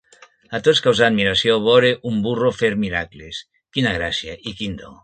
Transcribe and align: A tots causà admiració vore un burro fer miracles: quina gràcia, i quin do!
A 0.59 0.61
tots 0.67 0.79
causà 0.85 1.05
admiració 1.09 1.59
vore 1.67 1.93
un 2.13 2.19
burro 2.25 2.51
fer 2.63 2.73
miracles: 2.87 3.45
quina 3.79 3.95
gràcia, 4.01 4.41
i 4.53 4.57
quin 4.63 4.79
do! 4.85 4.95